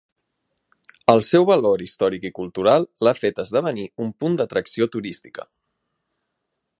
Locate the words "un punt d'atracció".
4.07-4.89